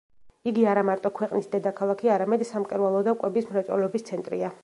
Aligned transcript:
იგი 0.51 0.63
არა 0.69 0.83
მარტო 0.89 1.11
ქვეყნის 1.19 1.49
დედაქალაქი, 1.55 2.09
არამედ 2.15 2.45
სამკერვალო 2.53 3.05
და 3.09 3.17
კვების 3.25 3.49
მრეწველობის 3.53 4.09
ცენტრია. 4.11 4.53